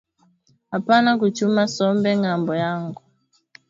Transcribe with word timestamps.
Apana 0.77 1.11
ku 1.19 1.25
chuma 1.37 1.63
sombe 1.75 2.11
ngambo 2.19 2.51
yango 2.63 3.01